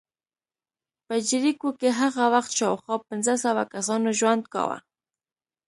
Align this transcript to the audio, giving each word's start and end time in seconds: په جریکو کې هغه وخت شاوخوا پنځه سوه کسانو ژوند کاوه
په 1.05 1.15
جریکو 1.27 1.69
کې 1.79 1.89
هغه 1.99 2.23
وخت 2.33 2.51
شاوخوا 2.59 2.95
پنځه 3.09 3.33
سوه 3.43 3.63
کسانو 3.73 4.09
ژوند 4.19 4.43
کاوه 4.53 4.77